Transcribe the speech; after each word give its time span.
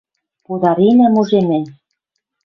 Подаренӓм 0.45 1.13
уже 1.21 1.39
мӹнь... 1.49 1.67